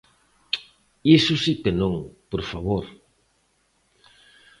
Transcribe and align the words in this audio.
Iso 1.17 1.33
si 1.43 1.53
que 1.63 1.71
non, 1.81 1.95
por 2.31 2.41
favor. 2.51 2.85